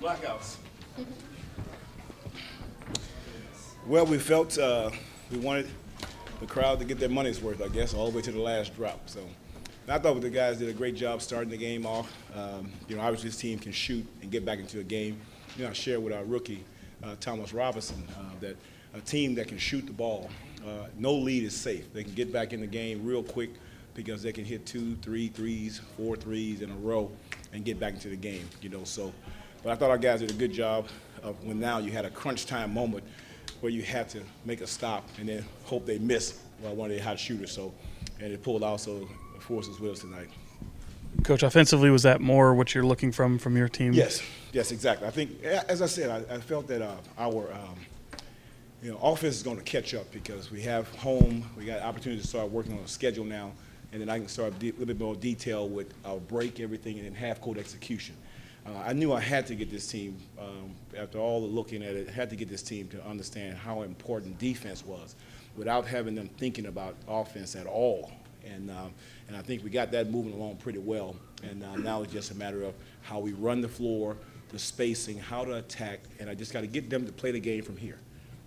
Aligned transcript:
blackouts. 0.00 0.56
Well, 3.86 4.06
we 4.06 4.18
felt 4.18 4.58
uh, 4.58 4.90
we 5.30 5.38
wanted 5.38 5.68
the 6.40 6.46
crowd 6.46 6.78
to 6.78 6.84
get 6.84 6.98
their 6.98 7.08
money's 7.08 7.40
worth, 7.40 7.62
I 7.62 7.68
guess, 7.68 7.92
all 7.92 8.10
the 8.10 8.16
way 8.16 8.22
to 8.22 8.32
the 8.32 8.40
last 8.40 8.74
drop. 8.74 9.08
So 9.08 9.20
I 9.88 9.98
thought 9.98 10.20
the 10.20 10.30
guys 10.30 10.58
did 10.58 10.68
a 10.68 10.72
great 10.72 10.94
job 10.94 11.20
starting 11.20 11.50
the 11.50 11.56
game 11.56 11.84
off. 11.84 12.12
Um, 12.34 12.70
you 12.88 12.96
know, 12.96 13.02
obviously 13.02 13.28
this 13.28 13.38
team 13.38 13.58
can 13.58 13.72
shoot 13.72 14.06
and 14.22 14.30
get 14.30 14.44
back 14.44 14.58
into 14.58 14.80
a 14.80 14.84
game. 14.84 15.20
You 15.56 15.64
know, 15.64 15.70
I 15.70 15.72
shared 15.72 16.02
with 16.02 16.12
our 16.12 16.24
rookie, 16.24 16.64
uh, 17.02 17.16
Thomas 17.20 17.52
Robinson, 17.52 18.02
uh, 18.16 18.22
that 18.40 18.56
a 18.94 19.00
team 19.00 19.34
that 19.34 19.48
can 19.48 19.58
shoot 19.58 19.86
the 19.86 19.92
ball, 19.92 20.30
uh, 20.66 20.86
no 20.98 21.12
lead 21.12 21.44
is 21.44 21.54
safe. 21.54 21.92
They 21.92 22.04
can 22.04 22.14
get 22.14 22.32
back 22.32 22.52
in 22.52 22.60
the 22.60 22.66
game 22.66 23.04
real 23.04 23.22
quick 23.22 23.50
because 23.94 24.22
they 24.22 24.32
can 24.32 24.44
hit 24.44 24.66
two, 24.66 24.96
three 24.96 25.28
threes, 25.28 25.80
four 25.96 26.16
threes 26.16 26.62
in 26.62 26.70
a 26.70 26.76
row 26.76 27.10
and 27.52 27.64
get 27.64 27.80
back 27.80 27.94
into 27.94 28.08
the 28.08 28.16
game, 28.16 28.48
you 28.62 28.68
know. 28.68 28.84
So, 28.84 29.12
but 29.62 29.70
I 29.70 29.74
thought 29.74 29.90
our 29.90 29.98
guys 29.98 30.20
did 30.20 30.30
a 30.30 30.34
good 30.34 30.52
job 30.52 30.88
of 31.22 31.42
when 31.44 31.60
now 31.60 31.78
you 31.78 31.90
had 31.90 32.04
a 32.04 32.10
crunch 32.10 32.46
time 32.46 32.72
moment 32.72 33.04
where 33.60 33.70
you 33.70 33.82
had 33.82 34.08
to 34.10 34.22
make 34.44 34.60
a 34.60 34.66
stop 34.66 35.06
and 35.18 35.28
then 35.28 35.44
hope 35.64 35.84
they 35.86 35.98
miss 35.98 36.40
well, 36.62 36.74
one 36.74 36.90
of 36.90 36.96
their 36.96 37.04
hot 37.04 37.18
shooters. 37.18 37.52
So, 37.52 37.72
and 38.20 38.32
it 38.32 38.42
pulled 38.42 38.64
out, 38.64 38.80
so 38.80 39.08
the 39.34 39.40
force 39.40 39.68
with 39.68 39.92
us 39.92 40.00
tonight. 40.00 40.28
Coach, 41.24 41.42
offensively, 41.42 41.90
was 41.90 42.02
that 42.04 42.20
more 42.20 42.54
what 42.54 42.74
you're 42.74 42.84
looking 42.84 43.12
from 43.12 43.38
from 43.38 43.56
your 43.56 43.68
team? 43.68 43.92
Yes, 43.92 44.22
yes, 44.52 44.70
exactly. 44.70 45.06
I 45.06 45.10
think, 45.10 45.42
as 45.42 45.82
I 45.82 45.86
said, 45.86 46.10
I, 46.10 46.34
I 46.34 46.38
felt 46.38 46.66
that 46.68 46.82
uh, 46.82 46.94
our 47.18 47.52
um, 47.52 47.76
you 48.82 48.92
know 48.92 48.98
offense 48.98 49.36
is 49.36 49.42
going 49.42 49.56
to 49.56 49.62
catch 49.62 49.92
up 49.92 50.10
because 50.12 50.50
we 50.50 50.62
have 50.62 50.88
home. 50.96 51.44
We 51.56 51.64
got 51.64 51.82
opportunity 51.82 52.22
to 52.22 52.28
start 52.28 52.50
working 52.50 52.72
on 52.72 52.84
a 52.84 52.88
schedule 52.88 53.24
now, 53.24 53.52
and 53.92 54.00
then 54.00 54.08
I 54.08 54.18
can 54.18 54.28
start 54.28 54.54
a 54.54 54.64
little 54.64 54.86
bit 54.86 55.00
more 55.00 55.16
detail 55.16 55.68
with 55.68 55.92
our 56.04 56.18
break, 56.18 56.60
everything, 56.60 56.98
and 56.98 57.06
then 57.06 57.14
half 57.14 57.40
court 57.40 57.58
execution. 57.58 58.14
Uh, 58.66 58.78
I 58.84 58.92
knew 58.92 59.12
I 59.12 59.20
had 59.20 59.46
to 59.46 59.54
get 59.54 59.70
this 59.70 59.86
team, 59.86 60.18
um, 60.38 60.74
after 60.96 61.18
all 61.18 61.40
the 61.40 61.46
looking 61.46 61.82
at 61.82 61.94
it, 61.94 62.08
had 62.08 62.28
to 62.30 62.36
get 62.36 62.48
this 62.48 62.62
team 62.62 62.88
to 62.88 63.02
understand 63.04 63.56
how 63.56 63.82
important 63.82 64.38
defense 64.38 64.84
was 64.84 65.14
without 65.56 65.86
having 65.86 66.14
them 66.14 66.28
thinking 66.36 66.66
about 66.66 66.94
offense 67.08 67.56
at 67.56 67.66
all. 67.66 68.12
And, 68.44 68.70
um, 68.70 68.92
and 69.28 69.36
I 69.36 69.42
think 69.42 69.64
we 69.64 69.70
got 69.70 69.90
that 69.92 70.10
moving 70.10 70.32
along 70.32 70.56
pretty 70.56 70.78
well. 70.78 71.16
And 71.42 71.64
uh, 71.64 71.76
now 71.76 72.02
it's 72.02 72.12
just 72.12 72.30
a 72.30 72.34
matter 72.34 72.62
of 72.62 72.74
how 73.02 73.18
we 73.18 73.32
run 73.32 73.60
the 73.60 73.68
floor, 73.68 74.16
the 74.50 74.58
spacing, 74.58 75.18
how 75.18 75.44
to 75.44 75.56
attack, 75.56 76.00
and 76.18 76.28
I 76.28 76.34
just 76.34 76.52
got 76.52 76.60
to 76.60 76.66
get 76.66 76.90
them 76.90 77.06
to 77.06 77.12
play 77.12 77.30
the 77.30 77.40
game 77.40 77.62
from 77.62 77.76
here. 77.76 77.98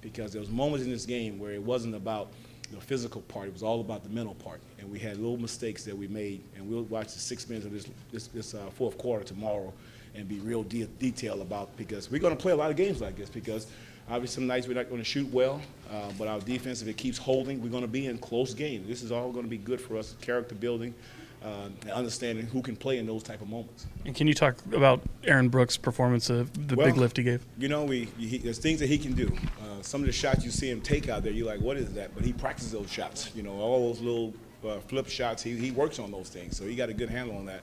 Because 0.01 0.31
there 0.31 0.41
was 0.41 0.49
moments 0.49 0.85
in 0.85 0.91
this 0.91 1.05
game 1.05 1.39
where 1.39 1.53
it 1.53 1.61
wasn't 1.61 1.95
about 1.95 2.31
the 2.71 2.81
physical 2.81 3.21
part, 3.21 3.47
it 3.47 3.53
was 3.53 3.63
all 3.63 3.81
about 3.81 4.03
the 4.03 4.09
mental 4.09 4.35
part. 4.35 4.59
And 4.79 4.91
we 4.91 4.99
had 4.99 5.17
little 5.17 5.37
mistakes 5.37 5.85
that 5.85 5.97
we 5.97 6.07
made, 6.07 6.43
and 6.55 6.67
we'll 6.67 6.83
watch 6.83 7.13
the 7.13 7.19
six 7.19 7.47
minutes 7.47 7.65
of 7.65 7.71
this, 7.71 7.87
this, 8.11 8.27
this 8.27 8.53
uh, 8.53 8.69
fourth 8.75 8.97
quarter 8.97 9.23
tomorrow 9.23 9.71
and 10.15 10.27
be 10.27 10.39
real 10.39 10.63
de- 10.63 10.87
detailed 10.99 11.41
about 11.41 11.75
because 11.77 12.11
we're 12.11 12.19
going 12.19 12.35
to 12.35 12.41
play 12.41 12.51
a 12.51 12.55
lot 12.55 12.71
of 12.71 12.77
games 12.77 13.01
like 13.01 13.15
this 13.15 13.29
because 13.29 13.67
obviously 14.09 14.35
some 14.35 14.47
nights 14.47 14.67
we're 14.67 14.73
not 14.73 14.89
going 14.89 15.01
to 15.01 15.05
shoot 15.05 15.31
well, 15.31 15.61
uh, 15.91 16.11
but 16.17 16.27
our 16.27 16.39
defense, 16.39 16.81
if 16.81 16.87
it 16.87 16.97
keeps 16.97 17.17
holding, 17.17 17.61
we're 17.61 17.69
going 17.69 17.83
to 17.83 17.87
be 17.87 18.05
in 18.05 18.17
close 18.17 18.53
games. 18.53 18.87
This 18.87 19.03
is 19.03 19.11
all 19.11 19.31
going 19.31 19.45
to 19.45 19.49
be 19.49 19.57
good 19.57 19.81
for 19.81 19.97
us, 19.97 20.15
character 20.21 20.55
building, 20.55 20.93
uh, 21.43 21.69
understanding 21.93 22.45
who 22.45 22.61
can 22.61 22.75
play 22.75 22.99
in 22.99 23.05
those 23.05 23.23
type 23.23 23.41
of 23.41 23.49
moments. 23.49 23.87
And 24.05 24.15
can 24.15 24.27
you 24.27 24.33
talk 24.33 24.57
about 24.71 25.01
Aaron 25.25 25.49
Brooks' 25.49 25.77
performance, 25.77 26.29
of 26.29 26.67
the 26.67 26.75
Well, 26.75 26.87
big 26.87 26.97
lift 26.97 27.17
he 27.17 27.23
gave? 27.23 27.45
You 27.57 27.67
know, 27.67 27.83
we 27.83 28.05
he, 28.17 28.37
there's 28.37 28.59
things 28.59 28.79
that 28.79 28.87
he 28.87 28.97
can 28.97 29.13
do. 29.13 29.31
Uh, 29.61 29.81
some 29.81 30.01
of 30.01 30.07
the 30.07 30.13
shots 30.13 30.45
you 30.45 30.51
see 30.51 30.69
him 30.69 30.81
take 30.81 31.09
out 31.09 31.23
there, 31.23 31.33
you're 31.33 31.47
like, 31.47 31.61
what 31.61 31.77
is 31.77 31.93
that? 31.93 32.13
But 32.15 32.23
he 32.23 32.33
practices 32.33 32.71
those 32.71 32.89
shots. 32.89 33.29
You 33.35 33.43
know, 33.43 33.53
all 33.53 33.89
those 33.89 34.01
little 34.01 34.33
uh, 34.65 34.79
flip 34.79 35.07
shots. 35.09 35.43
He, 35.43 35.55
he 35.57 35.71
works 35.71 35.99
on 35.99 36.11
those 36.11 36.29
things, 36.29 36.55
so 36.55 36.65
he 36.65 36.75
got 36.75 36.89
a 36.89 36.93
good 36.93 37.09
handle 37.09 37.37
on 37.37 37.45
that. 37.47 37.61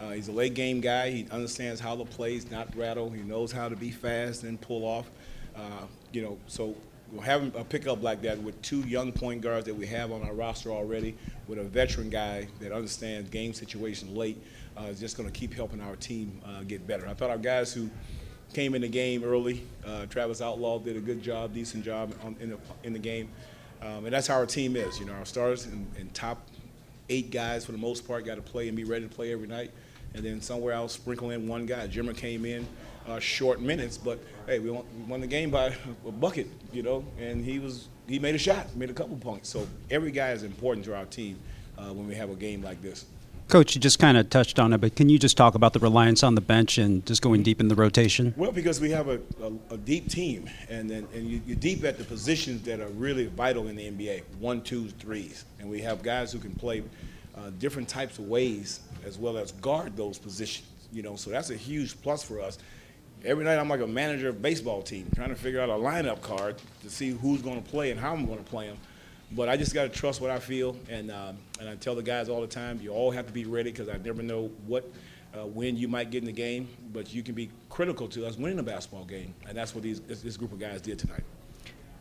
Uh, 0.00 0.10
he's 0.10 0.28
a 0.28 0.32
late 0.32 0.54
game 0.54 0.80
guy. 0.80 1.10
He 1.10 1.26
understands 1.30 1.80
how 1.80 1.94
to 1.96 2.04
play. 2.04 2.32
He's 2.32 2.50
not 2.50 2.74
rattle. 2.74 3.10
He 3.10 3.22
knows 3.22 3.52
how 3.52 3.68
to 3.68 3.76
be 3.76 3.90
fast 3.90 4.44
and 4.44 4.60
pull 4.60 4.84
off. 4.84 5.10
Uh, 5.54 5.86
you 6.12 6.22
know, 6.22 6.38
so 6.46 6.74
having 7.22 7.52
a 7.56 7.64
pickup 7.64 8.02
like 8.02 8.22
that 8.22 8.40
with 8.42 8.60
two 8.62 8.80
young 8.80 9.12
point 9.12 9.42
guards 9.42 9.66
that 9.66 9.74
we 9.74 9.86
have 9.86 10.12
on 10.12 10.22
our 10.22 10.32
roster 10.32 10.70
already, 10.70 11.16
with 11.48 11.58
a 11.58 11.64
veteran 11.64 12.08
guy 12.08 12.46
that 12.60 12.72
understands 12.72 13.28
game 13.30 13.52
situation 13.52 14.14
late, 14.14 14.40
uh, 14.78 14.84
is 14.84 15.00
just 15.00 15.16
going 15.16 15.30
to 15.30 15.38
keep 15.38 15.52
helping 15.52 15.80
our 15.80 15.96
team 15.96 16.40
uh, 16.46 16.62
get 16.62 16.86
better. 16.86 17.06
I 17.06 17.14
thought 17.14 17.30
our 17.30 17.38
guys 17.38 17.72
who 17.72 17.90
came 18.54 18.74
in 18.74 18.82
the 18.82 18.88
game 18.88 19.22
early, 19.22 19.62
uh, 19.86 20.06
Travis 20.06 20.40
Outlaw 20.40 20.78
did 20.78 20.96
a 20.96 21.00
good 21.00 21.22
job, 21.22 21.52
decent 21.52 21.84
job 21.84 22.14
on, 22.24 22.36
in, 22.40 22.50
the, 22.50 22.58
in 22.84 22.92
the 22.92 22.98
game. 22.98 23.28
Um, 23.82 24.04
and 24.04 24.12
that's 24.12 24.26
how 24.26 24.34
our 24.34 24.46
team 24.46 24.76
is. 24.76 24.98
You 24.98 25.06
know, 25.06 25.12
our 25.12 25.24
starters 25.24 25.66
and, 25.66 25.86
and 25.98 26.12
top 26.14 26.46
eight 27.08 27.30
guys 27.30 27.64
for 27.64 27.72
the 27.72 27.78
most 27.78 28.06
part 28.06 28.24
got 28.24 28.36
to 28.36 28.42
play 28.42 28.68
and 28.68 28.76
be 28.76 28.84
ready 28.84 29.06
to 29.06 29.14
play 29.14 29.32
every 29.32 29.48
night. 29.48 29.70
And 30.14 30.24
then 30.24 30.40
somewhere 30.40 30.72
else, 30.72 30.94
sprinkle 30.94 31.30
in 31.30 31.46
one 31.46 31.66
guy. 31.66 31.86
Jimmer 31.86 32.16
came 32.16 32.44
in 32.44 32.66
uh, 33.06 33.18
short 33.18 33.60
minutes, 33.60 33.96
but 33.96 34.18
hey, 34.46 34.58
we 34.58 34.70
won, 34.70 34.84
we 34.96 35.04
won 35.04 35.20
the 35.20 35.26
game 35.26 35.50
by 35.50 35.74
a 36.06 36.10
bucket, 36.10 36.48
you 36.72 36.82
know, 36.82 37.04
and 37.18 37.44
he 37.44 37.58
was 37.58 37.88
he 38.06 38.18
made 38.18 38.34
a 38.34 38.38
shot, 38.38 38.74
made 38.76 38.90
a 38.90 38.92
couple 38.92 39.16
points. 39.16 39.48
So 39.48 39.66
every 39.90 40.10
guy 40.10 40.32
is 40.32 40.42
important 40.42 40.84
to 40.86 40.96
our 40.96 41.04
team 41.04 41.38
uh, 41.78 41.92
when 41.92 42.08
we 42.08 42.14
have 42.16 42.30
a 42.30 42.34
game 42.34 42.62
like 42.62 42.82
this. 42.82 43.06
Coach, 43.48 43.74
you 43.74 43.80
just 43.80 43.98
kind 43.98 44.16
of 44.16 44.30
touched 44.30 44.60
on 44.60 44.72
it, 44.72 44.80
but 44.80 44.94
can 44.94 45.08
you 45.08 45.18
just 45.18 45.36
talk 45.36 45.56
about 45.56 45.72
the 45.72 45.80
reliance 45.80 46.22
on 46.22 46.36
the 46.36 46.40
bench 46.40 46.78
and 46.78 47.04
just 47.04 47.20
going 47.20 47.42
deep 47.42 47.60
in 47.60 47.66
the 47.66 47.74
rotation? 47.74 48.32
Well, 48.36 48.52
because 48.52 48.80
we 48.80 48.92
have 48.92 49.08
a, 49.08 49.20
a, 49.42 49.74
a 49.74 49.76
deep 49.76 50.08
team, 50.08 50.48
and 50.68 50.88
then 50.88 51.08
and 51.12 51.28
you, 51.28 51.40
you're 51.44 51.56
deep 51.56 51.82
at 51.82 51.98
the 51.98 52.04
positions 52.04 52.62
that 52.62 52.78
are 52.78 52.88
really 52.90 53.26
vital 53.26 53.66
in 53.66 53.74
the 53.74 53.90
NBA 53.90 54.22
one, 54.38 54.62
twos, 54.62 54.92
threes. 54.92 55.46
And 55.58 55.68
we 55.68 55.80
have 55.80 56.00
guys 56.00 56.30
who 56.30 56.38
can 56.38 56.54
play 56.54 56.84
uh, 57.36 57.50
different 57.58 57.88
types 57.88 58.20
of 58.20 58.28
ways 58.28 58.80
as 59.04 59.18
well 59.18 59.36
as 59.38 59.52
guard 59.52 59.96
those 59.96 60.18
positions, 60.18 60.68
you 60.92 61.02
know, 61.02 61.16
so 61.16 61.30
that's 61.30 61.50
a 61.50 61.56
huge 61.56 62.00
plus 62.02 62.22
for 62.22 62.40
us. 62.40 62.58
Every 63.24 63.44
night 63.44 63.58
I'm 63.58 63.68
like 63.68 63.80
a 63.80 63.86
manager 63.86 64.30
of 64.30 64.40
baseball 64.40 64.82
team 64.82 65.10
trying 65.14 65.28
to 65.28 65.34
figure 65.34 65.60
out 65.60 65.68
a 65.68 65.74
lineup 65.74 66.22
card 66.22 66.56
to 66.82 66.90
see 66.90 67.10
who's 67.10 67.42
going 67.42 67.62
to 67.62 67.68
play 67.70 67.90
and 67.90 68.00
how 68.00 68.12
I'm 68.14 68.26
going 68.26 68.38
to 68.38 68.50
play 68.50 68.66
them. 68.66 68.78
But 69.32 69.48
I 69.48 69.56
just 69.56 69.74
got 69.74 69.82
to 69.84 69.88
trust 69.88 70.20
what 70.20 70.30
I 70.30 70.40
feel, 70.40 70.76
and 70.88 71.10
um, 71.10 71.36
and 71.60 71.68
I 71.68 71.76
tell 71.76 71.94
the 71.94 72.02
guys 72.02 72.28
all 72.28 72.40
the 72.40 72.48
time, 72.48 72.80
you 72.82 72.90
all 72.90 73.12
have 73.12 73.26
to 73.26 73.32
be 73.32 73.44
ready 73.44 73.70
because 73.70 73.88
I 73.88 73.96
never 73.98 74.22
know 74.24 74.50
what, 74.66 74.90
uh, 75.34 75.46
when 75.46 75.76
you 75.76 75.86
might 75.86 76.10
get 76.10 76.18
in 76.18 76.24
the 76.24 76.32
game, 76.32 76.68
but 76.92 77.14
you 77.14 77.22
can 77.22 77.36
be 77.36 77.48
critical 77.68 78.08
to 78.08 78.26
us 78.26 78.36
winning 78.36 78.58
a 78.58 78.62
basketball 78.62 79.04
game, 79.04 79.32
and 79.46 79.56
that's 79.56 79.72
what 79.72 79.84
these 79.84 80.00
this, 80.00 80.22
this 80.22 80.36
group 80.36 80.50
of 80.52 80.58
guys 80.58 80.80
did 80.80 80.98
tonight. 80.98 81.22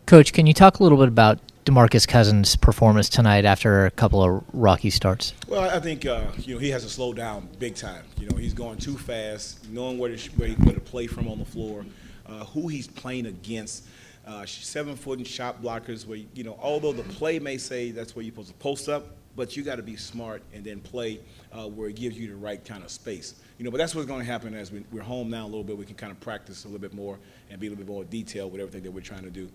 Coach, 0.07 0.33
can 0.33 0.47
you 0.47 0.55
talk 0.55 0.79
a 0.79 0.83
little 0.83 0.97
bit 0.97 1.07
about 1.07 1.37
DeMarcus 1.69 2.07
Cousins' 2.07 2.55
performance 2.55 3.09
tonight 3.09 3.45
after 3.45 3.85
a 3.85 3.91
couple 3.91 4.23
of 4.23 4.43
rocky 4.53 4.89
starts? 4.89 5.35
Well, 5.47 5.69
I 5.69 5.79
think 5.79 6.03
uh, 6.03 6.23
you 6.39 6.55
know 6.55 6.59
he 6.59 6.71
has 6.71 6.81
to 6.81 6.89
slow 6.89 7.13
down 7.13 7.47
big 7.59 7.75
time. 7.75 8.05
You 8.17 8.27
know 8.27 8.37
he's 8.37 8.55
going 8.55 8.79
too 8.79 8.97
fast, 8.97 9.69
knowing 9.69 9.99
where 9.99 10.15
to, 10.15 10.31
where, 10.31 10.73
to 10.73 10.79
play 10.79 11.05
from 11.05 11.27
on 11.27 11.37
the 11.37 11.45
floor, 11.45 11.85
uh, 12.25 12.45
who 12.45 12.67
he's 12.69 12.87
playing 12.87 13.27
against. 13.27 13.85
Uh, 14.25 14.45
seven 14.45 14.95
foot 14.95 15.17
and 15.19 15.27
shot 15.27 15.61
blockers, 15.61 16.07
where 16.07 16.19
you 16.33 16.43
know 16.43 16.57
although 16.59 16.91
the 16.91 17.03
play 17.03 17.37
may 17.37 17.57
say 17.57 17.91
that's 17.91 18.15
where 18.15 18.23
you're 18.23 18.31
supposed 18.31 18.49
to 18.49 18.55
post 18.55 18.89
up, 18.89 19.15
but 19.35 19.55
you 19.55 19.61
got 19.61 19.75
to 19.75 19.83
be 19.83 19.95
smart 19.95 20.41
and 20.55 20.63
then 20.63 20.79
play 20.79 21.19
uh, 21.53 21.67
where 21.67 21.89
it 21.89 21.95
gives 21.95 22.17
you 22.17 22.29
the 22.29 22.35
right 22.35 22.65
kind 22.65 22.83
of 22.83 22.89
space. 22.89 23.35
You 23.59 23.65
know, 23.65 23.69
but 23.69 23.77
that's 23.77 23.93
what's 23.93 24.07
going 24.07 24.21
to 24.21 24.25
happen 24.25 24.55
as 24.55 24.71
we, 24.71 24.83
we're 24.91 25.03
home 25.03 25.29
now 25.29 25.45
a 25.45 25.49
little 25.49 25.63
bit. 25.63 25.77
We 25.77 25.85
can 25.85 25.95
kind 25.95 26.11
of 26.11 26.19
practice 26.19 26.63
a 26.63 26.67
little 26.67 26.81
bit 26.81 26.93
more 26.93 27.19
and 27.51 27.59
be 27.59 27.67
a 27.67 27.69
little 27.69 27.85
bit 27.85 27.91
more 27.91 28.03
detailed 28.05 28.51
with 28.51 28.59
everything 28.59 28.81
that 28.83 28.91
we're 28.91 29.01
trying 29.01 29.23
to 29.23 29.29
do 29.29 29.49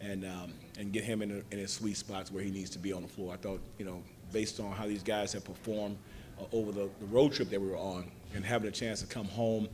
and 0.00 0.24
um, 0.24 0.52
and 0.78 0.92
get 0.92 1.04
him 1.04 1.22
in, 1.22 1.30
a, 1.30 1.54
in 1.54 1.58
his 1.58 1.72
sweet 1.72 1.96
spots 1.96 2.30
where 2.32 2.42
he 2.42 2.50
needs 2.50 2.70
to 2.70 2.78
be 2.78 2.92
on 2.92 3.02
the 3.02 3.08
floor. 3.08 3.34
I 3.34 3.36
thought, 3.36 3.60
you 3.78 3.84
know, 3.84 4.02
based 4.32 4.60
on 4.60 4.72
how 4.72 4.86
these 4.86 5.02
guys 5.02 5.32
have 5.32 5.44
performed 5.44 5.98
uh, 6.38 6.44
over 6.52 6.72
the, 6.72 6.88
the 7.00 7.06
road 7.06 7.32
trip 7.32 7.50
that 7.50 7.60
we 7.60 7.68
were 7.68 7.76
on, 7.76 8.10
and 8.34 8.44
having 8.44 8.68
a 8.68 8.72
chance 8.72 9.00
to 9.00 9.06
come 9.06 9.26
home, 9.26 9.68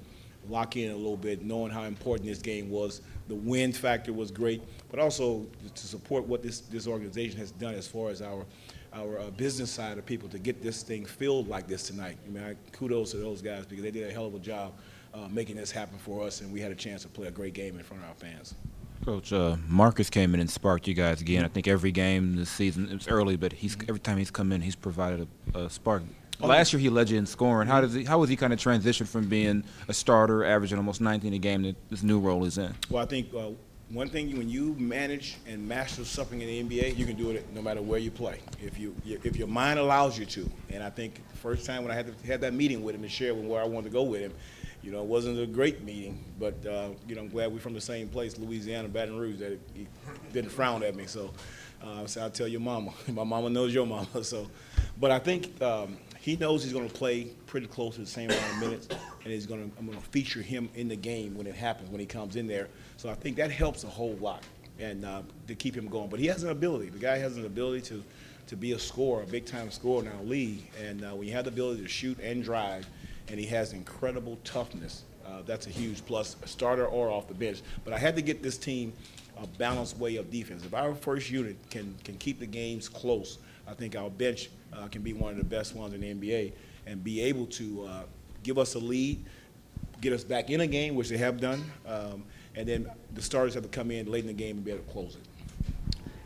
lock 0.48 0.76
in 0.76 0.90
a 0.90 0.96
little 0.96 1.16
bit, 1.16 1.44
knowing 1.44 1.70
how 1.70 1.84
important 1.84 2.28
this 2.28 2.40
game 2.40 2.70
was. 2.70 3.02
The 3.28 3.34
win 3.34 3.72
factor 3.72 4.12
was 4.12 4.30
great, 4.30 4.62
but 4.90 5.00
also 5.00 5.46
to 5.74 5.86
support 5.86 6.26
what 6.26 6.42
this 6.42 6.60
this 6.60 6.86
organization 6.86 7.38
has 7.38 7.50
done 7.52 7.74
as 7.74 7.86
far 7.86 8.10
as 8.10 8.22
our 8.22 8.44
our 8.92 9.18
uh, 9.18 9.30
business 9.30 9.70
side 9.70 9.98
of 9.98 10.06
people 10.06 10.28
to 10.28 10.38
get 10.38 10.62
this 10.62 10.82
thing 10.82 11.04
filled 11.04 11.48
like 11.48 11.66
this 11.66 11.86
tonight. 11.86 12.16
I 12.26 12.30
mean, 12.30 12.42
I, 12.42 12.54
kudos 12.72 13.10
to 13.12 13.18
those 13.18 13.42
guys 13.42 13.66
because 13.66 13.84
they 13.84 13.90
did 13.90 14.08
a 14.08 14.12
hell 14.12 14.26
of 14.26 14.34
a 14.34 14.38
job 14.38 14.72
uh, 15.12 15.28
making 15.28 15.56
this 15.56 15.70
happen 15.70 15.98
for 15.98 16.26
us, 16.26 16.40
and 16.40 16.52
we 16.52 16.60
had 16.60 16.72
a 16.72 16.74
chance 16.74 17.02
to 17.02 17.08
play 17.08 17.26
a 17.26 17.30
great 17.30 17.54
game 17.54 17.76
in 17.76 17.84
front 17.84 18.02
of 18.02 18.08
our 18.08 18.14
fans. 18.14 18.54
Coach 19.06 19.32
uh, 19.32 19.54
Marcus 19.68 20.10
came 20.10 20.34
in 20.34 20.40
and 20.40 20.50
sparked 20.50 20.88
you 20.88 20.94
guys 20.94 21.20
again. 21.20 21.44
I 21.44 21.48
think 21.48 21.68
every 21.68 21.92
game 21.92 22.34
this 22.34 22.50
season 22.50 22.88
it's 22.90 23.06
early, 23.06 23.36
but 23.36 23.52
he's 23.52 23.76
every 23.88 24.00
time 24.00 24.18
he's 24.18 24.32
come 24.32 24.50
in, 24.50 24.60
he's 24.60 24.74
provided 24.74 25.28
a, 25.54 25.60
a 25.60 25.70
spark. 25.70 26.02
Oh, 26.40 26.48
Last 26.48 26.72
year 26.72 26.80
he 26.80 26.88
led 26.88 27.08
you 27.08 27.16
in 27.16 27.24
scoring. 27.24 27.68
How 27.68 27.80
does 27.80 27.94
he? 27.94 28.02
How 28.02 28.18
was 28.18 28.28
he 28.28 28.34
kind 28.34 28.52
of 28.52 28.58
transitioned 28.58 29.06
from 29.06 29.28
being 29.28 29.62
a 29.86 29.94
starter, 29.94 30.44
averaging 30.44 30.76
almost 30.76 31.00
19 31.00 31.34
a 31.34 31.38
game, 31.38 31.62
to 31.62 31.76
this 31.88 32.02
new 32.02 32.18
role 32.18 32.42
he's 32.42 32.58
in? 32.58 32.74
Well, 32.90 33.00
I 33.00 33.06
think 33.06 33.32
uh, 33.32 33.50
one 33.90 34.08
thing 34.08 34.36
when 34.36 34.48
you 34.48 34.74
manage 34.76 35.36
and 35.46 35.68
master 35.68 36.04
something 36.04 36.40
in 36.40 36.68
the 36.68 36.80
NBA, 36.80 36.96
you 36.96 37.06
can 37.06 37.14
do 37.14 37.30
it 37.30 37.46
no 37.54 37.62
matter 37.62 37.82
where 37.82 38.00
you 38.00 38.10
play. 38.10 38.40
If 38.60 38.76
you 38.76 38.92
if 39.06 39.36
your 39.36 39.46
mind 39.46 39.78
allows 39.78 40.18
you 40.18 40.26
to, 40.26 40.50
and 40.70 40.82
I 40.82 40.90
think 40.90 41.22
the 41.30 41.38
first 41.38 41.64
time 41.64 41.84
when 41.84 41.92
I 41.92 41.94
had 41.94 42.06
to, 42.08 42.26
had 42.26 42.40
that 42.40 42.54
meeting 42.54 42.82
with 42.82 42.96
him 42.96 43.04
and 43.04 43.12
share 43.12 43.36
with 43.36 43.44
where 43.44 43.62
I 43.62 43.66
wanted 43.66 43.84
to 43.84 43.92
go 43.92 44.02
with 44.02 44.20
him, 44.20 44.32
you 44.82 44.90
know, 44.90 45.00
it 45.00 45.06
wasn't 45.06 45.38
a 45.38 45.46
great 45.46 45.82
meeting, 45.82 46.22
but 46.38 46.54
uh, 46.66 46.90
you 47.08 47.14
know, 47.14 47.22
I'm 47.22 47.28
glad 47.28 47.52
we're 47.52 47.58
from 47.58 47.74
the 47.74 47.80
same 47.80 48.08
place, 48.08 48.38
Louisiana, 48.38 48.88
Baton 48.88 49.18
Rouge, 49.18 49.38
that 49.40 49.58
he 49.74 49.86
didn't 50.32 50.50
frown 50.50 50.82
at 50.82 50.94
me. 50.94 51.06
So, 51.06 51.32
uh, 51.82 52.06
so 52.06 52.22
I'll 52.22 52.30
tell 52.30 52.48
your 52.48 52.60
mama. 52.60 52.92
My 53.08 53.24
mama 53.24 53.50
knows 53.50 53.74
your 53.74 53.86
mama. 53.86 54.06
So, 54.22 54.48
but 54.98 55.10
I 55.10 55.18
think 55.18 55.60
um, 55.62 55.98
he 56.20 56.36
knows 56.36 56.62
he's 56.62 56.72
going 56.72 56.88
to 56.88 56.94
play 56.94 57.24
pretty 57.46 57.66
close 57.66 57.94
to 57.94 58.00
the 58.00 58.06
same 58.06 58.30
amount 58.30 58.52
of 58.52 58.58
minutes, 58.58 58.88
and 58.90 59.32
he's 59.32 59.46
going 59.46 59.70
to 59.70 59.78
I'm 59.78 59.86
going 59.86 59.98
to 59.98 60.04
feature 60.08 60.42
him 60.42 60.68
in 60.74 60.88
the 60.88 60.96
game 60.96 61.36
when 61.36 61.46
it 61.46 61.54
happens 61.54 61.90
when 61.90 62.00
he 62.00 62.06
comes 62.06 62.36
in 62.36 62.46
there. 62.46 62.68
So 62.96 63.08
I 63.08 63.14
think 63.14 63.36
that 63.36 63.50
helps 63.50 63.84
a 63.84 63.88
whole 63.88 64.16
lot, 64.20 64.42
and 64.78 65.04
uh, 65.04 65.22
to 65.48 65.54
keep 65.54 65.76
him 65.76 65.88
going. 65.88 66.08
But 66.08 66.20
he 66.20 66.26
has 66.26 66.42
an 66.42 66.50
ability. 66.50 66.90
The 66.90 66.98
guy 66.98 67.18
has 67.18 67.36
an 67.36 67.46
ability 67.46 67.82
to 67.88 68.02
to 68.48 68.56
be 68.56 68.72
a 68.72 68.78
scorer, 68.78 69.22
a 69.22 69.26
big 69.26 69.44
time 69.44 69.70
scorer 69.70 70.04
in 70.04 70.12
our 70.12 70.22
league, 70.22 70.70
and 70.80 71.04
uh, 71.04 71.08
when 71.10 71.26
you 71.26 71.34
have 71.34 71.44
the 71.44 71.50
ability 71.50 71.82
to 71.82 71.88
shoot 71.88 72.18
and 72.20 72.44
drive, 72.44 72.86
and 73.28 73.38
he 73.38 73.46
has 73.46 73.72
incredible 73.72 74.38
toughness. 74.44 75.04
Uh, 75.26 75.42
that's 75.44 75.66
a 75.66 75.70
huge 75.70 76.04
plus, 76.06 76.36
starter 76.44 76.86
or 76.86 77.10
off 77.10 77.26
the 77.26 77.34
bench. 77.34 77.62
But 77.84 77.92
I 77.92 77.98
had 77.98 78.14
to 78.16 78.22
get 78.22 78.42
this 78.42 78.56
team 78.56 78.92
a 79.42 79.46
balanced 79.46 79.98
way 79.98 80.16
of 80.16 80.30
defense. 80.30 80.64
If 80.64 80.72
our 80.72 80.94
first 80.94 81.30
unit 81.30 81.56
can 81.70 81.94
can 82.04 82.16
keep 82.16 82.38
the 82.38 82.46
games 82.46 82.88
close, 82.88 83.38
I 83.68 83.74
think 83.74 83.96
our 83.96 84.08
bench 84.08 84.50
uh, 84.72 84.88
can 84.88 85.02
be 85.02 85.12
one 85.12 85.32
of 85.32 85.38
the 85.38 85.44
best 85.44 85.74
ones 85.74 85.94
in 85.94 86.00
the 86.00 86.14
NBA 86.14 86.52
and 86.86 87.02
be 87.02 87.20
able 87.20 87.46
to 87.46 87.84
uh, 87.84 88.02
give 88.42 88.58
us 88.58 88.74
a 88.74 88.78
lead, 88.78 89.24
get 90.00 90.12
us 90.12 90.22
back 90.24 90.50
in 90.50 90.60
a 90.60 90.66
game, 90.66 90.94
which 90.94 91.08
they 91.08 91.16
have 91.16 91.40
done, 91.40 91.64
um, 91.86 92.22
and 92.54 92.68
then 92.68 92.88
the 93.14 93.22
starters 93.22 93.54
have 93.54 93.64
to 93.64 93.68
come 93.68 93.90
in 93.90 94.10
late 94.10 94.20
in 94.20 94.28
the 94.28 94.32
game 94.32 94.56
and 94.56 94.64
be 94.64 94.70
able 94.70 94.84
to 94.84 94.92
close 94.92 95.16
it. 95.16 95.35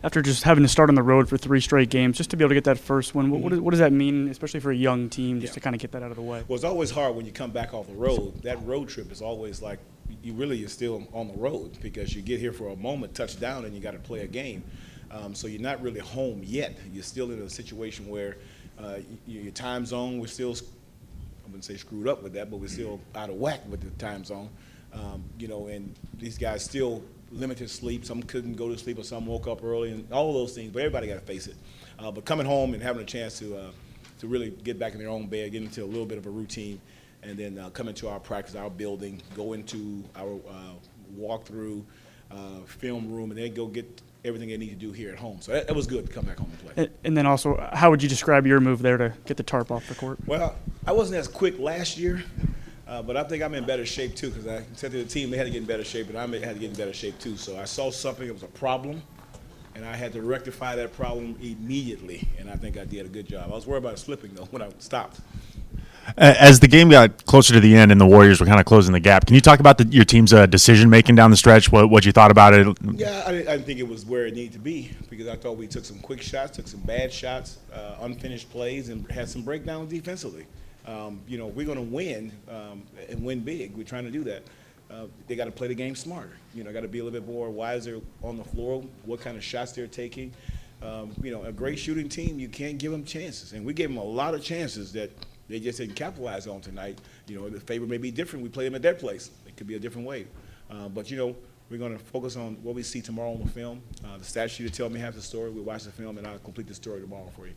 After 0.02 0.23
just 0.23 0.44
having 0.44 0.64
to 0.64 0.69
start 0.69 0.88
on 0.88 0.94
the 0.94 1.02
road 1.02 1.29
for 1.29 1.37
three 1.37 1.61
straight 1.61 1.91
games, 1.91 2.17
just 2.17 2.31
to 2.31 2.37
be 2.37 2.43
able 2.43 2.50
to 2.50 2.55
get 2.55 2.64
that 2.64 2.79
first 2.79 3.14
one, 3.14 3.31
what, 3.31 3.41
what, 3.43 3.50
does, 3.50 3.61
what 3.61 3.70
does 3.73 3.81
that 3.81 3.93
mean, 3.93 4.29
especially 4.29 4.61
for 4.61 4.70
a 4.70 4.76
young 4.76 5.11
team, 5.11 5.41
just 5.43 5.50
Yeah. 5.50 5.55
to 5.55 5.61
kind 5.61 5.76
of 5.76 5.81
get 5.82 5.93
that 5.93 6.02
out 6.02 6.11
of 6.11 6.17
the 6.17 6.23
way? 6.23 6.43
Well, 6.49 6.56
it's 6.56 6.64
always 6.64 6.91
hard 6.91 7.14
when 7.17 7.26
you 7.26 7.32
come 7.32 7.50
back 7.50 7.75
off 7.75 7.87
the 7.87 7.93
road. 7.94 8.43
That 8.43 8.64
road 8.64 8.88
trip 8.88 9.12
is 9.12 9.20
always 9.20 9.61
like 9.61 9.79
you 10.23 10.32
really 10.32 10.64
are 10.64 10.69
still 10.69 11.06
on 11.12 11.29
the 11.29 11.35
road 11.35 11.79
because 11.82 12.14
you 12.14 12.23
get 12.23 12.41
here 12.41 12.52
for 12.52 12.69
a 12.70 12.76
moment, 12.76 13.14
touch 13.14 13.38
down, 13.38 13.67
and 13.67 13.75
you 13.75 13.81
got 13.81 13.91
to 13.93 13.99
play 13.99 14.20
a 14.20 14.26
game. 14.26 14.62
Um, 15.11 15.35
so 15.35 15.47
you're 15.49 15.61
not 15.61 15.82
really 15.82 16.00
home 16.00 16.41
yet. 16.44 16.79
You're 16.94 17.03
still 17.03 17.31
in 17.31 17.38
a 17.43 17.50
situation 17.50 18.08
where 18.08 18.38
uh, 18.79 19.00
your 19.26 19.53
time 19.53 19.85
zone, 19.85 20.19
we're 20.19 20.29
still, 20.29 20.53
I 20.53 21.46
wouldn't 21.46 21.64
say 21.64 21.76
screwed 21.76 22.08
up 22.08 22.23
with 22.23 22.32
that, 22.35 22.50
but 22.50 22.56
we're 22.56 22.69
still 22.69 23.00
out 23.14 23.29
of 23.29 23.37
whack 23.37 23.61
with 23.69 23.82
the 23.82 23.91
time 24.03 24.25
zone. 24.25 24.49
Um, 24.94 25.23
you 25.38 25.46
know, 25.46 25.67
and 25.67 25.94
these 26.19 26.38
guys 26.38 26.64
still 26.64 27.03
limited 27.31 27.71
sleep. 27.71 28.05
Some 28.05 28.23
couldn't 28.23 28.55
go 28.55 28.69
to 28.69 28.79
sleep, 28.79 28.99
or 28.99 29.05
some 29.05 29.27
woke 29.27 29.47
up 29.47 29.62
early, 29.62 29.93
and 29.93 30.12
all 30.12 30.32
those 30.32 30.55
things. 30.55 30.71
But 30.73 30.81
everybody 30.81 31.06
got 31.06 31.15
to 31.15 31.21
face 31.21 31.47
it. 31.47 31.56
Uh, 31.99 32.11
but 32.11 32.25
coming 32.25 32.47
home 32.47 32.75
and 32.75 32.82
having 32.82 33.03
a 33.03 33.06
chance 33.06 33.38
to 33.38 33.56
uh, 33.56 33.71
to 34.21 34.27
really 34.27 34.50
get 34.50 34.79
back 34.79 34.93
in 34.93 34.99
their 34.99 35.09
own 35.09 35.27
bed, 35.27 35.53
get 35.53 35.62
into 35.62 35.82
a 35.82 35.87
little 35.87 36.06
bit 36.06 36.19
of 36.19 36.27
a 36.27 36.31
routine, 36.31 36.81
and 37.23 37.38
then 37.38 37.59
uh, 37.59 37.71
come 37.71 37.88
into 37.88 38.09
our 38.09 38.21
practice, 38.21 38.55
our 38.55 38.71
building, 38.71 39.21
go 39.35 39.53
into 39.53 40.05
our 40.17 40.35
uh, 40.49 40.73
walkthrough, 41.19 41.82
uh, 42.31 42.61
film 42.67 43.11
room, 43.12 43.31
and 43.31 43.38
then 43.38 43.55
go 43.55 43.67
get 43.67 44.03
everything 44.25 44.50
they 44.50 44.59
need 44.59 44.69
to 44.69 44.75
do 44.75 44.93
here 44.93 45.11
at 45.11 45.19
home. 45.19 45.38
So 45.41 45.53
that, 45.53 45.67
that 45.67 45.75
was 45.75 45.87
good 45.87 46.06
to 46.06 46.12
come 46.12 46.27
back 46.27 46.38
home 46.38 46.50
and 46.50 46.61
play. 46.61 46.73
And, 46.77 46.91
and 47.05 47.17
then 47.17 47.27
also, 47.27 47.56
how 47.73 47.91
would 47.91 48.03
you 48.03 48.09
describe 48.09 48.47
your 48.47 48.61
move 48.61 48.82
there 48.82 48.99
to 48.99 49.15
get 49.25 49.37
the 49.38 49.43
tarp 49.43 49.71
off 49.71 49.88
the 49.88 49.94
court? 49.94 50.19
Well, 50.27 50.56
I 50.87 50.93
wasn't 50.93 51.19
as 51.19 51.29
quick 51.29 51.59
last 51.59 51.97
year, 51.97 52.23
uh, 52.91 53.01
but 53.01 53.17
I 53.17 53.23
think 53.23 53.41
I'm 53.41 53.55
in 53.55 53.65
better 53.65 53.87
shape 53.87 54.17
too 54.17 54.31
because 54.31 54.49
I 54.49 54.65
said 54.73 54.91
to 54.91 54.99
the 54.99 55.09
team 55.09 55.31
they 55.31 55.37
had 55.37 55.45
to 55.45 55.51
get 55.51 55.59
in 55.59 55.65
better 55.65 55.85
shape, 55.85 56.09
and 56.09 56.19
I 56.19 56.23
had 56.23 56.55
to 56.55 56.61
get 56.61 56.71
in 56.71 56.77
better 56.77 56.93
shape 56.93 57.21
too. 57.21 57.37
So 57.37 57.57
I 57.57 57.65
saw 57.65 57.93
something 57.93 58.27
that 58.27 58.33
was 58.33 58.43
a 58.43 58.49
problem, 58.49 59.01
and 59.77 59.85
I 59.85 59.95
had 59.95 60.13
to 60.15 60.23
rectify 60.23 60.75
that 60.75 60.93
problem 60.93 61.37
immediately, 61.41 62.27
and 62.41 62.51
I 62.51 62.57
think 62.57 62.77
I 62.77 62.85
did 62.85 63.07
a 63.07 63.09
good 63.09 63.29
job. 63.29 63.49
I 63.53 63.55
was 63.55 63.65
worried 63.65 63.85
about 63.85 64.01
slipping 64.01 64.35
though 64.35 64.45
when 64.51 64.61
I 64.61 64.71
stopped. 64.81 65.21
As 66.17 66.59
the 66.59 66.67
game 66.67 66.89
got 66.89 67.25
closer 67.27 67.55
to 67.55 67.61
the 67.61 67.77
end 67.77 67.93
and 67.93 68.01
the 68.01 68.07
Warriors 68.07 68.41
were 68.41 68.47
kind 68.47 68.59
of 68.59 68.67
closing 68.67 68.93
the 68.93 68.99
gap, 68.99 69.27
can 69.27 69.37
you 69.37 69.41
talk 69.41 69.61
about 69.61 69.79
the, 69.79 69.85
your 69.85 70.05
team's 70.05 70.33
uh, 70.33 70.47
decision 70.47 70.91
making 70.91 71.15
down 71.15 71.31
the 71.31 71.37
stretch? 71.37 71.71
What 71.71 71.91
what 71.91 72.05
you 72.05 72.11
thought 72.11 72.33
about 72.33 72.55
it? 72.55 72.67
Yeah, 72.83 73.23
I 73.25 73.31
didn't, 73.31 73.49
I 73.49 73.53
didn't 73.53 73.67
think 73.67 73.79
it 73.79 73.87
was 73.87 74.05
where 74.05 74.27
it 74.27 74.35
needed 74.35 74.55
to 74.55 74.59
be 74.59 74.91
because 75.09 75.29
I 75.29 75.37
thought 75.37 75.57
we 75.57 75.69
took 75.69 75.85
some 75.85 76.01
quick 76.01 76.23
shots, 76.23 76.57
took 76.57 76.67
some 76.67 76.81
bad 76.81 77.13
shots, 77.13 77.59
uh, 77.73 77.99
unfinished 78.01 78.51
plays, 78.51 78.89
and 78.89 79.09
had 79.13 79.29
some 79.29 79.43
breakdowns 79.43 79.91
defensively. 79.91 80.47
Um, 80.87 81.21
you 81.29 81.38
know, 81.38 81.47
we're 81.47 81.67
going 81.67 81.79
to 81.79 81.94
win 81.94 82.32
um, 82.49 82.82
and 83.09 83.23
win 83.25 83.41
big. 83.41 83.77
We're 83.77 83.85
trying 83.85 84.05
to 84.05 84.11
do 84.11 84.25
that. 84.25 84.43
Uh, 84.91 85.06
they 85.29 85.37
got 85.37 85.44
to 85.44 85.53
play 85.53 85.69
the 85.69 85.75
game 85.75 85.94
smarter. 85.94 86.32
You 86.55 86.65
know, 86.65 86.73
got 86.73 86.81
to 86.81 86.88
be 86.88 86.99
a 86.99 87.05
little 87.05 87.21
bit 87.21 87.29
more 87.29 87.50
wiser 87.50 88.00
on 88.23 88.37
the 88.37 88.44
floor, 88.44 88.82
what 89.05 89.21
kind 89.21 89.37
of 89.37 89.44
shots 89.44 89.73
they're 89.73 89.87
taking. 89.87 90.32
Um, 90.82 91.12
you 91.23 91.31
know, 91.31 91.44
a 91.44 91.53
great 91.53 91.79
shooting 91.79 92.09
team, 92.09 92.41
you 92.41 92.49
can't 92.49 92.79
give 92.79 92.91
them 92.91 93.05
chances. 93.05 93.53
And 93.53 93.65
we 93.65 93.73
gave 93.73 93.88
them 93.88 93.99
a 93.99 94.05
lot 94.05 94.35
of 94.35 94.43
chances 94.43 94.93
that 94.94 95.11
they 95.49 95.61
just 95.61 95.79
didn't 95.79 95.94
capitalize 95.94 96.47
on 96.47 96.61
tonight. 96.61 96.99
You 97.29 97.38
know, 97.38 97.49
the 97.49 97.61
favor 97.61 97.87
may 97.87 97.99
be 97.99 98.11
different. 98.11 98.43
We 98.43 98.49
play 98.49 98.65
them 98.65 98.75
at 98.75 98.82
their 98.82 98.94
place. 98.94 99.31
It 99.47 99.56
could 99.56 99.67
be 99.67 99.75
a 99.75 99.79
different 99.79 100.06
way. 100.09 100.27
Uh, 100.71 100.88
but, 100.88 101.11
you 101.11 101.17
know, 101.17 101.37
we're 101.71 101.79
going 101.79 101.97
to 101.97 102.03
focus 102.03 102.37
on 102.37 102.55
what 102.62 102.75
we 102.75 102.82
see 102.82 103.00
tomorrow 103.00 103.32
on 103.32 103.43
the 103.43 103.49
film. 103.49 103.82
Uh, 104.05 104.19
the 104.19 104.25
stat 104.25 104.50
sheet 104.50 104.65
will 104.65 104.71
tell 104.71 104.88
me 104.88 104.99
half 104.99 105.15
the 105.15 105.23
story. 105.23 105.50
We'll 105.50 105.65
watch 105.65 105.85
the 105.85 105.93
film, 105.93 106.19
and 106.19 106.27
I'll 106.27 106.38
complete 106.38 106.67
the 106.67 106.75
story 106.75 107.00
tomorrow 107.00 107.31
for 107.37 107.47
you. 107.47 107.55